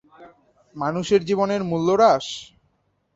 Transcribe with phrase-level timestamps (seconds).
[0.75, 2.25] মানুষের জীবনের মূল্য হ্রাস?